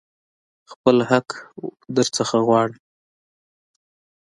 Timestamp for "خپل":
0.71-0.97